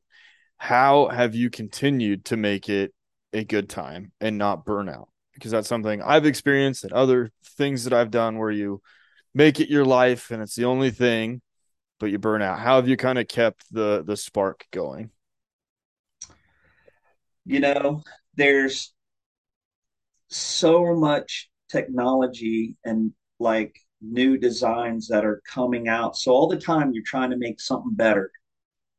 [0.56, 2.92] How have you continued to make it
[3.34, 5.06] a good time and not burnout?
[5.34, 8.80] Because that's something I've experienced and other things that I've done where you
[9.34, 11.42] make it your life and it's the only thing,
[11.98, 12.60] but you burn out.
[12.60, 15.10] How have you kind of kept the the spark going?
[17.44, 18.02] You know,
[18.36, 18.94] there's
[20.28, 26.16] so much technology and like new designs that are coming out.
[26.16, 28.30] So all the time you're trying to make something better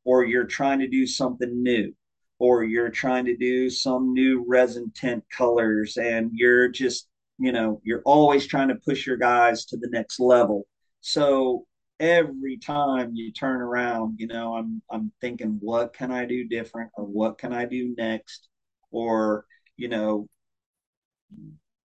[0.04, 1.92] or you're trying to do something new
[2.38, 7.80] or you're trying to do some new resin tint colors and you're just, you know,
[7.84, 10.66] you're always trying to push your guys to the next level.
[11.00, 11.66] So
[12.00, 16.90] every time you turn around, you know, I'm I'm thinking what can I do different
[16.94, 18.48] or what can I do next
[18.90, 19.46] or
[19.76, 20.28] you know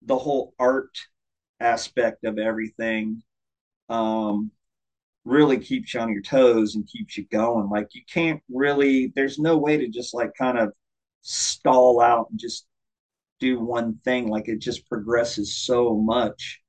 [0.04, 0.98] the whole art
[1.60, 3.24] aspect of everything
[3.90, 4.52] um,
[5.26, 7.70] really keeps you on your toes and keeps you going.
[7.70, 10.72] Like you can't really, there's no way to just like kind of
[11.22, 12.68] stall out and just
[13.40, 14.30] do one thing.
[14.30, 16.62] Like it just progresses so much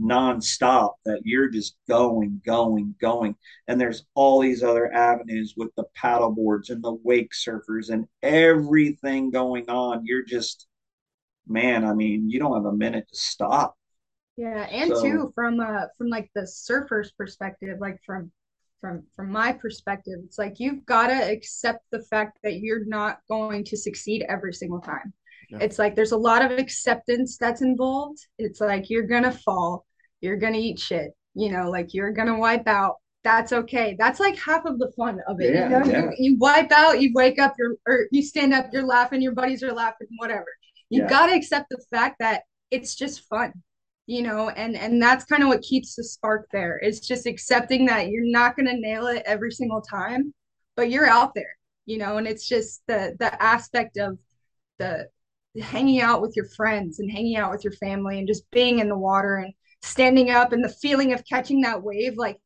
[0.00, 3.34] nonstop that you're just going, going, going.
[3.68, 8.06] And there's all these other avenues with the paddle boards and the wake surfers and
[8.22, 10.04] everything going on.
[10.04, 10.66] You're just,
[11.46, 13.77] man, I mean, you don't have a minute to stop.
[14.38, 18.30] Yeah, and So, too from uh from like the surfer's perspective, like from
[18.80, 23.18] from from my perspective, it's like you've got to accept the fact that you're not
[23.28, 25.12] going to succeed every single time.
[25.50, 25.58] Yeah.
[25.62, 28.20] It's like there's a lot of acceptance that's involved.
[28.38, 29.84] It's like you're gonna fall,
[30.20, 32.98] you're gonna eat shit, you know, like you're gonna wipe out.
[33.24, 33.96] That's okay.
[33.98, 35.48] That's like half of the fun of it.
[35.48, 38.54] You yeah, know, yeah, you, you wipe out, you wake up, you're or you stand
[38.54, 40.46] up, you're laughing, your buddies are laughing, whatever.
[40.90, 43.52] You got to accept the fact that it's just fun
[44.08, 46.80] you know and and that's kind of what keeps the spark there.
[46.82, 50.34] It's just accepting that you're not going to nail it every single time
[50.78, 54.16] but you're out there you know and it's just the the aspect of
[54.78, 55.08] the
[55.60, 58.88] hanging out with your friends and hanging out with your family and just being in
[58.88, 62.38] the water and standing up and the feeling of catching that wave like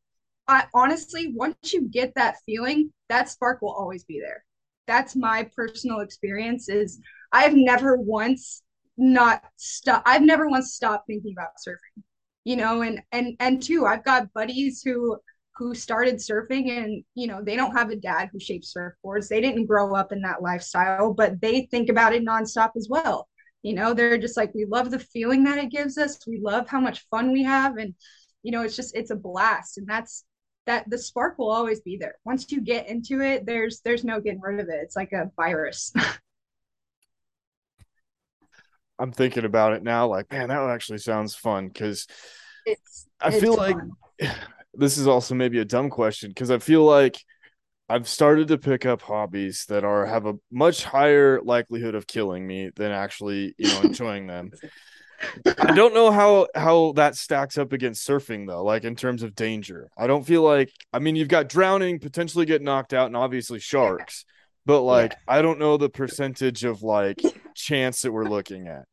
[0.47, 4.43] I honestly once you get that feeling that spark will always be there.
[4.87, 6.99] That's my personal experience is
[7.31, 8.62] I've never once
[8.97, 12.03] not stop I've never once stopped thinking about surfing.
[12.43, 15.17] You know, and and and two, I've got buddies who
[15.55, 19.27] who started surfing and you know they don't have a dad who shapes surfboards.
[19.27, 23.27] They didn't grow up in that lifestyle but they think about it nonstop as well.
[23.61, 26.19] You know they're just like we love the feeling that it gives us.
[26.27, 27.77] We love how much fun we have.
[27.77, 27.93] And
[28.43, 29.77] you know it's just it's a blast.
[29.77, 30.25] And that's
[30.65, 32.15] that the spark will always be there.
[32.25, 34.79] Once you get into it there's there's no getting rid of it.
[34.83, 35.93] It's like a virus
[39.03, 42.07] I'm thinking about it now, like, man, that actually sounds fun because
[42.65, 44.31] it's I feel like fun
[44.73, 47.17] this is also maybe a dumb question because I feel like
[47.89, 52.47] I've started to pick up hobbies that are have a much higher likelihood of killing
[52.47, 54.51] me than actually, you know, enjoying them.
[55.45, 59.35] I don't know how how that stacks up against surfing though, like in terms of
[59.35, 59.89] danger.
[59.97, 63.59] I don't feel like I mean you've got drowning, potentially get knocked out, and obviously
[63.59, 64.23] sharks,
[64.65, 67.21] but yeah like I don't know the percentage of like
[67.53, 68.85] chance that we're looking at.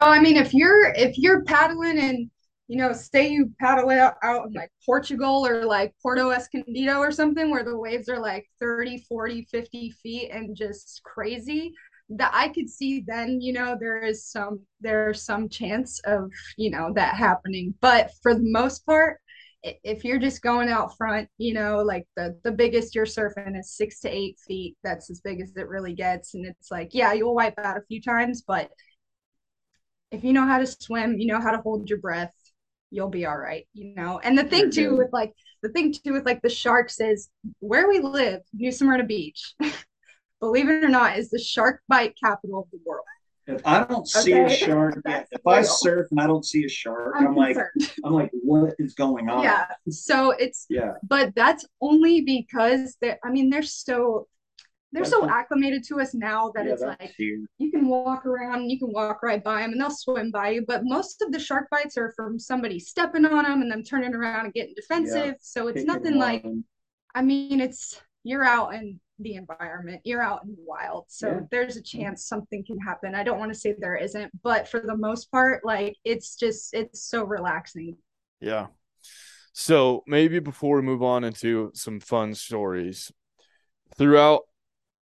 [0.00, 2.30] I mean, if you're if you're paddling and
[2.68, 7.12] you know, say you paddle out, out in like Portugal or like Porto Escondido or
[7.12, 11.72] something where the waves are like 30, 40, 50 feet and just crazy,
[12.10, 16.70] that I could see then, you know, there is some there's some chance of, you
[16.70, 17.74] know, that happening.
[17.80, 19.20] But for the most part,
[19.62, 23.72] if you're just going out front, you know, like the the biggest you're surfing is
[23.76, 24.76] six to eight feet.
[24.84, 26.34] That's as big as it really gets.
[26.34, 28.70] And it's like, yeah, you'll wipe out a few times, but
[30.10, 32.34] if you know how to swim, you know how to hold your breath,
[32.90, 34.20] you'll be all right, you know.
[34.22, 37.28] And the thing too with like the thing too with like the sharks is
[37.60, 39.54] where we live, New Smyrna Beach,
[40.40, 43.04] believe it or not, is the shark bite capital of the world.
[43.48, 47.14] If I don't see a shark, if I surf and I don't see a shark,
[47.16, 47.56] I'm I'm like.
[48.04, 49.42] I'm like, what is going on?
[49.42, 49.66] Yeah.
[49.88, 54.26] So it's Yeah, but that's only because they I mean they're so
[54.96, 57.44] they're so acclimated to us now that Yeah, it's like here.
[57.58, 60.50] you can walk around and you can walk right by them and they'll swim by
[60.50, 60.64] you.
[60.66, 64.14] But most of the shark bites are from somebody stepping on them and them turning
[64.14, 65.34] around and getting defensive.
[65.40, 66.64] So it's Kicking nothing like, running.
[67.14, 71.04] I mean, it's you're out in the environment, you're out in the wild.
[71.08, 71.40] So Yeah.
[71.50, 73.14] there's a chance something can happen.
[73.14, 76.74] I don't want to say there isn't, but for the most part, like it's just,
[76.74, 77.96] it's so relaxing.
[78.40, 78.66] Yeah.
[79.52, 83.10] So maybe before we move on into some fun stories,
[83.96, 84.42] throughout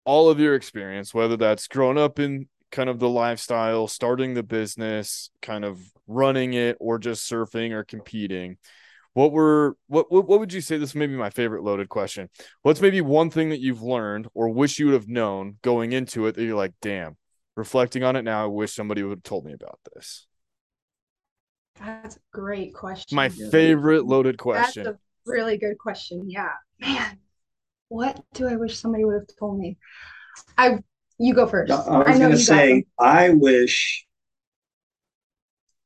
[0.04, 4.42] all of your experience, whether that's growing up in kind of the lifestyle, starting the
[4.42, 8.58] business, kind of running it, or just surfing or competing,
[9.14, 10.76] what were what what, what would you say?
[10.76, 12.28] This may be my favorite loaded question.
[12.62, 16.26] What's maybe one thing that you've learned or wish you would have known going into
[16.26, 17.16] it that you're like, damn,
[17.56, 20.26] reflecting on it now, I wish somebody would have told me about this.
[21.78, 23.16] That's a great question.
[23.16, 24.84] My favorite loaded question.
[24.84, 26.28] That's a really good question.
[26.28, 26.50] Yeah.
[26.80, 27.18] Man,
[27.88, 29.77] what do I wish somebody would have told me?
[30.59, 30.79] I
[31.18, 31.73] you go first.
[31.73, 32.85] I was know gonna say.
[32.99, 34.07] I wish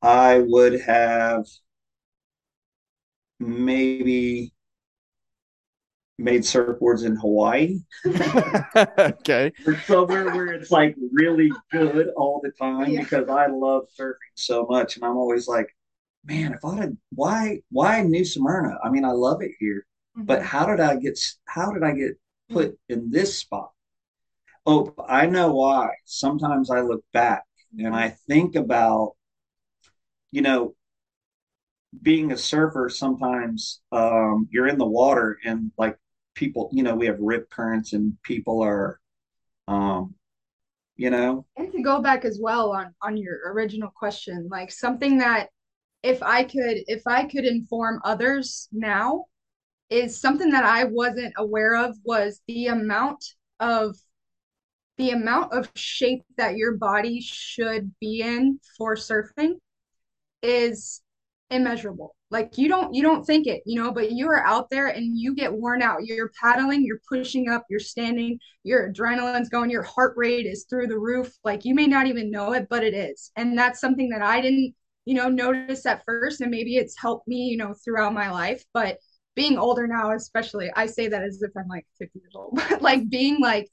[0.02, 1.46] I would have
[3.40, 4.52] maybe
[6.18, 7.78] made surfboards in Hawaii
[8.98, 9.52] okay.
[9.86, 13.00] somewhere where it's like really good all the time Yeah.
[13.02, 15.68] because I love surfing so much, and I'm always like,
[16.24, 18.78] man, if I had why why New Smyrna?
[18.82, 19.86] I mean, I love it here,
[20.26, 20.42] but Mhm.
[20.42, 22.18] how did I get how did I get
[22.50, 23.72] put in this spot?
[24.66, 25.90] Oh, I know why.
[26.04, 27.44] Sometimes I look back
[27.78, 29.14] and I think about,
[30.30, 30.74] you know,
[32.02, 35.96] being a surfer, sometimes um, you're in the water and like
[36.34, 39.00] people, you know, we have rip currents and people are,
[39.68, 40.14] um,
[40.96, 45.18] you know, And to go back as well on on your original question, like something
[45.18, 45.50] that
[46.02, 49.26] if I could if I could inform others now
[49.90, 53.24] is something that I wasn't aware of was the amount
[53.60, 53.96] of
[54.98, 59.54] the amount of shape that your body should be in for surfing
[60.42, 61.02] is
[61.50, 62.14] immeasurable.
[62.30, 65.18] Like you don't you don't think it, you know, but you are out there and
[65.18, 66.04] you get worn out.
[66.04, 70.88] You're paddling, you're pushing up, you're standing, your adrenaline's going, your heart rate is through
[70.88, 71.32] the roof.
[71.44, 73.30] Like you may not even know it, but it is.
[73.36, 74.74] And that's something that I didn't,
[75.06, 78.62] you know, notice at first and maybe it's helped me, you know, throughout my life,
[78.74, 78.98] but
[79.38, 82.82] being older now especially, I say that as if I'm like 50 years old, but
[82.82, 83.68] like being like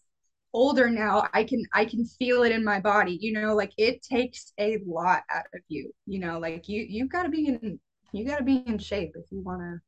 [0.53, 4.01] older now i can i can feel it in my body you know like it
[4.01, 7.77] takes a lot out of you you know like you you've got to be in
[8.13, 9.81] you got to be in shape if you want to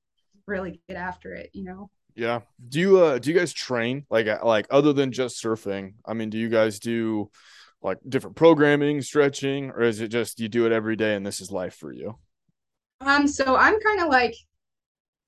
[0.45, 2.41] really get after it you know Yeah.
[2.67, 5.93] Do you uh do you guys train like like other than just surfing?
[6.05, 7.29] I mean, do you guys do
[7.81, 11.39] like different programming, stretching, or is it just you do it every day and this
[11.39, 12.17] is life for you?
[13.01, 14.33] um so i'm kind of like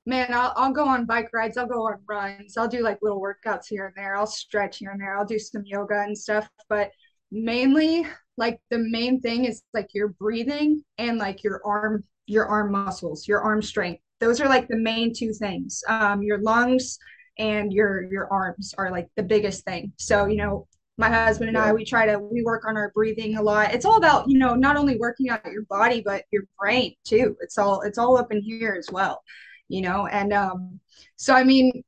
[0.05, 3.21] man I'll, I'll go on bike rides i'll go on runs i'll do like little
[3.21, 6.49] workouts here and there i'll stretch here and there i'll do some yoga and stuff
[6.69, 6.91] but
[7.31, 8.05] mainly
[8.39, 13.27] like the main thing is like your breathing and like your arm your arm muscles
[13.27, 14.01] your arm strength.
[14.19, 15.83] Those are like the main two things.
[15.87, 16.97] Um your lungs
[17.37, 19.91] and your your arms are like the biggest thing.
[19.97, 23.37] So you know my husband and I we try to we work on our breathing
[23.37, 23.73] a lot.
[23.73, 27.35] It's all about you know not only working out your body but your brain too.
[27.41, 29.21] It's all it's all up in here as well
[29.69, 30.07] you know?
[30.07, 30.79] And um
[31.15, 31.83] so i mean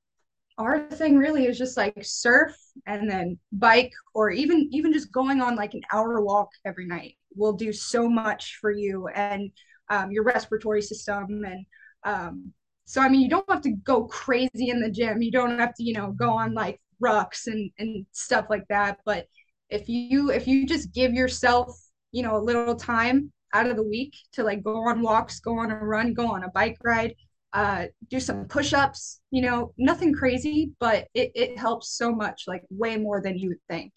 [0.57, 5.41] our thing really is just like surf and then bike or even even just going
[5.41, 9.51] on like an hour walk every night will do so much for you and
[9.89, 11.65] um, your respiratory system and
[12.03, 12.53] um,
[12.85, 15.21] so i mean you don't have to go crazy in the gym.
[15.21, 18.99] You don't have to you know go on like rucks and and stuff like that.
[19.05, 19.27] But
[19.69, 21.75] if you if you just give yourself
[22.11, 25.59] you know a little time out of the week to like go on walks go
[25.59, 27.15] on a run go on a bike ride
[27.53, 32.63] uh, do some push-ups, you know, nothing crazy, but it, it helps so much, like
[32.69, 33.93] way more than you would think.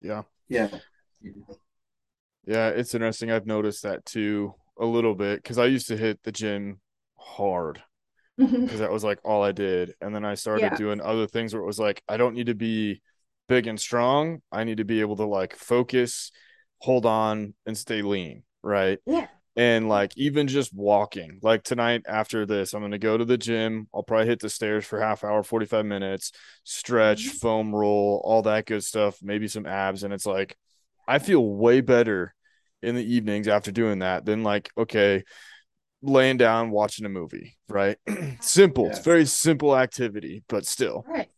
[0.00, 0.22] Yeah.
[0.48, 0.68] yeah.
[2.46, 3.30] Yeah, it's interesting.
[3.30, 6.80] I've noticed that too a little bit because I used to hit the gym
[7.18, 7.82] hard
[8.64, 9.94] because that was like all I did.
[10.00, 10.76] And then I started Yeah.
[10.76, 13.02] doing other things where it was like, I don't need to be
[13.48, 14.42] big and strong.
[14.52, 16.32] I need to be able to like focus,
[16.78, 18.44] hold on, and stay lean.
[18.62, 18.98] Right.
[19.06, 19.28] Yeah.
[19.56, 23.38] And like even just walking, like tonight after this, I'm going to go to the
[23.38, 23.88] gym.
[23.94, 26.32] I'll probably hit the stairs for half hour, 45 minutes,
[26.64, 27.40] stretch, Mhm.
[27.40, 30.02] foam roll, all that good stuff, maybe some abs.
[30.02, 30.56] And it's like,
[31.08, 32.34] I feel way better
[32.82, 35.24] in the evenings after doing that than like, okay,
[36.02, 37.96] laying down watching a movie, right?
[38.40, 38.88] simple.
[38.88, 41.04] It's very simple activity, but still.
[41.08, 41.30] Right.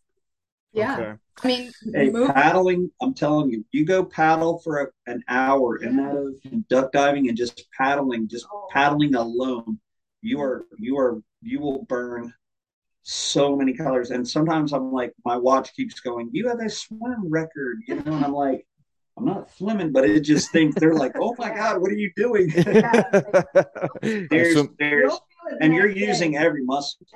[0.73, 0.99] Yeah.
[0.99, 1.15] Okay.
[1.43, 5.97] I mean, Hey, paddling, I'm telling you, you go paddle for a, an hour in
[5.97, 8.67] that ocean, duck diving and just paddling, just Oh.
[8.73, 9.79] paddling alone,
[10.21, 12.33] you are you are you will burn
[13.05, 14.11] so many colors.
[14.11, 18.13] And sometimes I'm like, my watch keeps going, You have a swim record, you know,
[18.13, 18.67] and I'm like,
[19.17, 22.11] I'm not swimming, but it just thinks they're like, Oh my God, what are you
[22.17, 22.49] doing?
[24.03, 25.13] there's, there's,
[25.61, 27.07] and you're using every muscle.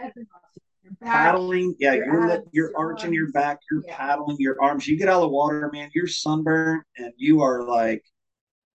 [1.01, 3.97] Paddling, yeah, your you're you're your arching your back, you're Yeah.
[3.97, 4.87] paddling your arms.
[4.87, 8.05] You get out of the water, man, you're sunburned, and you are like,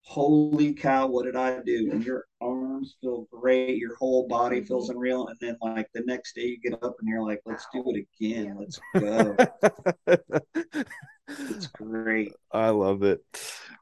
[0.02, 1.90] holy cow, what did I do?
[1.92, 4.64] And your arms feel great, your whole body Mm-hmm.
[4.64, 7.66] feels unreal, and then like the next day you get up and you're like, let's
[7.72, 9.40] do it again, let's go.
[11.48, 12.36] It's great.
[12.52, 13.20] I love it.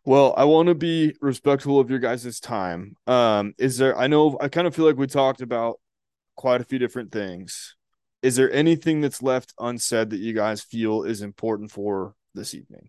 [0.05, 2.97] Well, I want to be respectful of your guys' time.
[3.07, 5.81] Um, is there, I know, I kind of feel like we talked about
[6.37, 7.77] quite a few different things.
[8.25, 12.89] Is there anything that's left unsaid that you guys feel is important for this evening?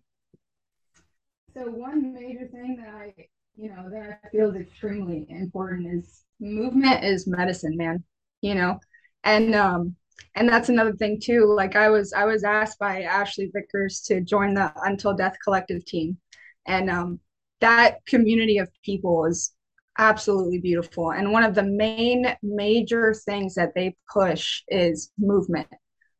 [1.52, 3.12] So one major thing that I,
[3.54, 8.02] you know, that I feel is extremely important is movement is medicine, man.
[8.40, 8.80] You know,
[9.24, 9.94] and um,
[10.36, 11.44] and that's another thing too.
[11.54, 15.84] Like I was, I was asked by Ashley Vickers to join the Until Death Collective
[15.84, 16.16] team,
[16.66, 17.20] and um,
[17.60, 19.52] that community of people is
[19.98, 21.12] absolutely beautiful.
[21.12, 25.68] And one of the main major things that they push is movement.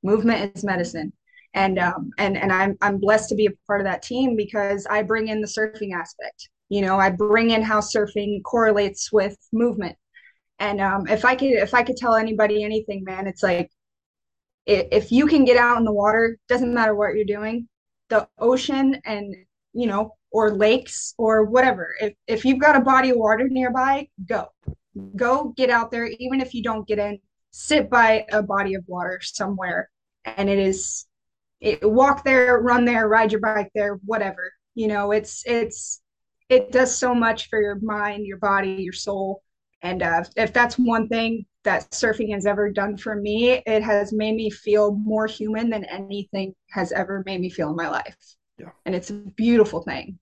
[0.03, 1.13] Movement is medicine
[1.55, 4.87] and um and and I'm I'm blessed to be a part of that team because
[4.89, 6.51] I bring in the surfing aspect.
[6.69, 9.97] You know, I bring in how surfing correlates with movement.
[10.61, 13.71] And um if I could if I could tell anybody anything, man, it's like
[14.67, 17.69] if you can get out in the water, doesn't matter what you're doing,
[18.09, 19.35] the ocean and
[19.73, 21.95] you know, or lakes or whatever.
[22.01, 24.49] If if you've got a body of water nearby, go.
[25.15, 27.19] Go get out there even if you don't get in,
[27.51, 29.91] sit by a body of water somewhere
[30.25, 31.07] and it is
[31.61, 34.53] it, walk there, run there, ride your bike there, whatever.
[34.75, 36.03] You know, it's it's
[36.49, 39.43] it does so much for your mind, your body, your soul.
[39.83, 44.13] And uh, if that's one thing that surfing has ever done for me, it has
[44.13, 48.17] made me feel more human than anything has ever made me feel in my life.
[48.59, 48.71] Yeah.
[48.85, 50.19] And it's a beautiful thing.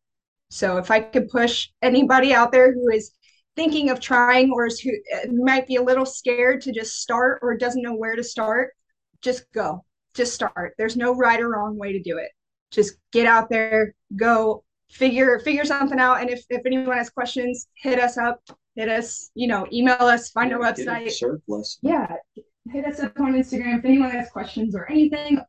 [0.50, 3.12] So if I could push anybody out there who is
[3.56, 7.38] thinking of trying or is who uh, might be a little scared to just start
[7.42, 8.72] or doesn't know where to start,
[9.22, 10.74] just go just start.
[10.78, 12.30] There's no right or wrong way to do it.
[12.70, 16.20] Just get out there, go figure figure something out.
[16.20, 18.40] And if if anyone has questions, hit us up,
[18.76, 21.10] hit us, you know, email us, find our website.
[21.10, 21.80] Surf lesson.
[21.82, 22.16] Yeah,
[22.70, 25.40] hit us up on Instagram if anyone has questions or anything,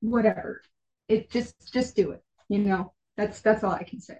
[0.00, 0.62] whatever.
[1.08, 2.22] It just just do it.
[2.48, 4.18] You know, that's that's all I can say.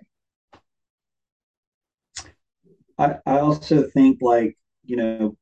[2.99, 5.37] I, I also think like, you know,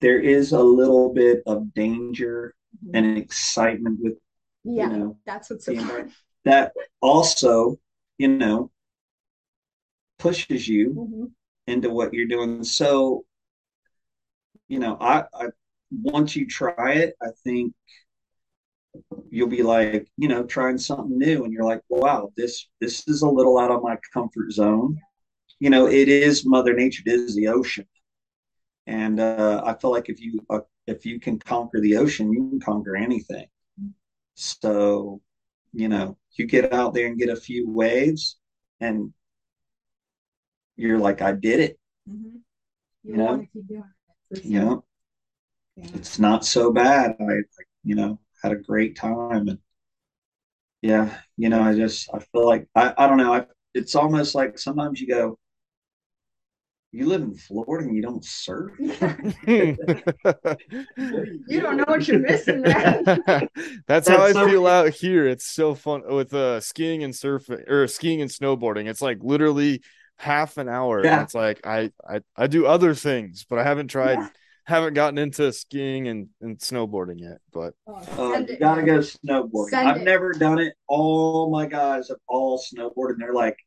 [0.00, 2.54] there is a little bit of danger
[2.94, 4.14] and excitement with,
[4.64, 6.14] Yeah, you know, that's what's so fun.
[6.44, 7.78] that also,
[8.18, 8.70] you know,
[10.18, 11.34] pushes you Mhm.
[11.66, 12.64] into what you're doing.
[12.64, 13.24] So,
[14.68, 15.46] you know, I, I
[15.90, 17.72] once you try it, I think
[19.30, 23.22] you'll be like, you know, trying something new, and you're like, wow, this this is
[23.22, 24.98] a little out of my comfort zone.
[25.60, 27.86] You know, it is Mother Nature, it is the ocean,
[28.86, 32.48] and uh, I feel like if you uh, if you can conquer the ocean, you
[32.48, 33.46] can conquer anything.
[34.34, 35.20] So,
[35.72, 38.38] you know, you get out there and get a few waves,
[38.80, 39.12] and
[40.76, 41.78] you're like, I did it.
[42.08, 42.40] Mhm.
[43.04, 43.36] You You know?
[43.38, 43.84] to keep doing
[44.30, 44.40] it.
[44.42, 44.84] for You know,
[45.76, 45.90] Yeah.
[45.94, 47.16] it's not so bad.
[47.20, 47.34] I,
[47.84, 49.58] you know, had a great time, and
[50.82, 53.32] yeah, you know, I just I feel like I I don't know.
[53.34, 55.38] I, it's almost like sometimes you go,
[56.92, 58.72] you live in Florida and you don't surf.
[61.46, 63.04] You don't know what you're missing, man.
[63.86, 65.26] That's how I so- feel out here.
[65.26, 68.88] It's so fun with uh skiing and surfing or skiing and snowboarding.
[68.88, 69.82] It's like literally
[70.18, 70.98] half an hour.
[70.98, 71.22] and Yeah.
[71.22, 74.28] It's like I, I I do other things, but I haven't tried Yeah.
[74.64, 77.38] Haven't gotten into skiing and, and snowboarding yet.
[77.52, 79.70] But Uh, Send you gotta go snowboarding.
[79.70, 80.04] Send I've it.
[80.04, 80.74] never done it.
[80.88, 83.14] All my guys have all snowboarded.
[83.14, 83.58] And they're like,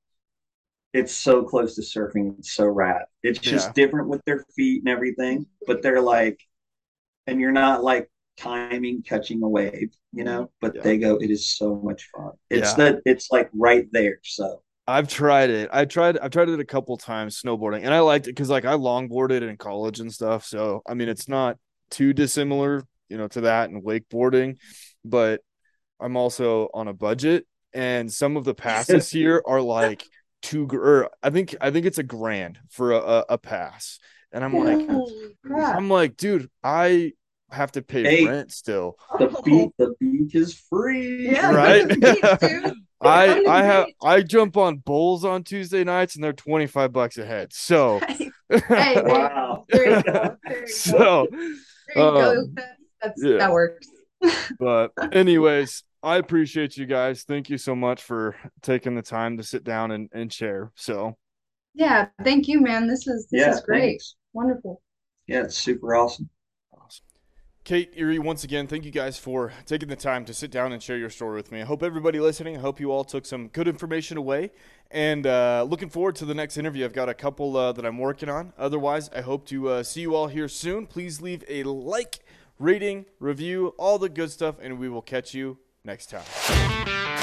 [0.93, 2.37] it's so close to surfing.
[2.39, 3.05] It's so rad.
[3.23, 3.73] It's just Yeah.
[3.73, 5.45] different with their feet and everything.
[5.67, 6.39] But they're like,
[7.27, 10.51] and you're not like timing catching a wave, you know.
[10.61, 10.81] But Yeah.
[10.83, 12.33] they go, it is so much fun.
[12.49, 12.77] It's Yeah.
[12.77, 14.19] that it's like right there.
[14.23, 15.69] So I've tried it.
[15.71, 18.65] I tried I've tried it a couple times snowboarding and I liked it because like
[18.65, 20.45] I longboarded in college and stuff.
[20.45, 21.57] So I mean it's not
[21.89, 24.57] too dissimilar, you know, to that and wakeboarding,
[25.05, 25.41] but
[26.01, 30.03] I'm also on a budget and some of the passes here are like
[30.41, 33.99] two gr- or I think I think it's a grand for a, a, a pass.
[34.34, 34.86] And I'm like
[35.45, 35.75] crap.
[35.77, 37.13] I'm like, dude, I
[37.51, 38.25] have to pay Hey.
[38.25, 38.97] rent still.
[39.19, 41.29] the beach, the beach is free.
[41.31, 41.88] Yeah, Right?
[41.88, 41.95] the
[42.41, 42.73] beach, dude.
[43.04, 43.88] I I have.
[44.04, 47.54] I jump on bowls on Tuesday nights and they're 25 bucks a head.
[47.54, 48.32] So Hey,
[48.70, 49.66] there Wow.
[49.72, 49.78] go.
[49.78, 50.38] There you go.
[50.43, 50.66] There you go.
[50.68, 51.28] so
[51.95, 52.32] There you go.
[52.32, 52.70] um, That's,
[53.01, 53.38] That's Yeah.
[53.38, 53.88] that works.
[54.60, 57.24] But anyways, I appreciate you guys.
[57.24, 60.72] Thank you so much for taking the time to sit down and, and share.
[60.76, 61.18] So
[61.74, 62.88] Yeah, thank you, man.
[62.88, 63.80] This is this Yeah, is great.
[63.82, 64.16] thanks.
[64.34, 64.82] Wonderful.
[65.28, 66.30] Yeah, it's super awesome.
[67.64, 70.84] Kate, Erie, once again, thank you guys for taking the time to sit down and
[70.84, 71.61] share your story with me.
[71.61, 74.51] I hope everybody listening, I hope you all took some good information away.
[74.91, 76.84] And uh, looking forward to the next interview.
[76.84, 78.51] I've got a couple uh, that I'm working on.
[78.57, 80.88] Otherwise, I hope to uh, see you all here soon.
[80.88, 82.20] Please leave a like,
[82.59, 87.22] rating, review, all the good stuff, and we will catch you next time.